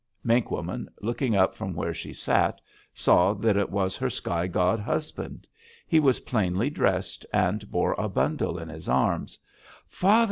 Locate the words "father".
9.87-10.19